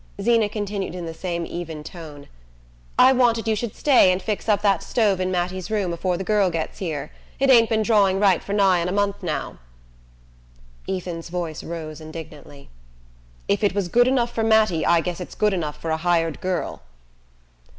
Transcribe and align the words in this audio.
Zeena 0.19 0.49
continued 0.49 0.95
in 0.95 1.05
the 1.05 1.13
same 1.13 1.45
even 1.45 1.83
tone: 1.83 2.27
"I 2.97 3.13
wanted 3.13 3.47
you 3.47 3.55
should 3.55 3.75
stay 3.75 4.11
and 4.11 4.19
fix 4.19 4.49
up 4.49 4.63
that 4.63 4.81
stove 4.81 5.19
in 5.19 5.29
Mattie's 5.29 5.69
room 5.69 5.93
afore 5.93 6.17
the 6.17 6.23
girl 6.23 6.49
gets 6.49 6.79
here. 6.79 7.11
It 7.39 7.51
ain't 7.51 7.69
been 7.69 7.83
drawing 7.83 8.19
right 8.19 8.41
for 8.43 8.51
nigh 8.51 8.81
on 8.81 8.87
a 8.87 8.91
month 8.91 9.21
now." 9.21 9.59
Ethan's 10.89 11.29
voice 11.29 11.63
rose 11.63 12.01
indignantly. 12.01 12.71
"If 13.47 13.63
it 13.63 13.75
was 13.75 13.89
good 13.89 14.07
enough 14.07 14.33
for 14.33 14.41
Mattie 14.43 14.83
I 14.87 15.01
guess 15.01 15.21
it's 15.21 15.35
good 15.35 15.53
enough 15.53 15.77
for 15.79 15.91
a 15.91 15.97
hired 15.97 16.41
girl." 16.41 16.81